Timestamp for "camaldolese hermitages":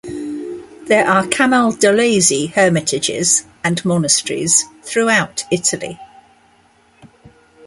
1.27-3.45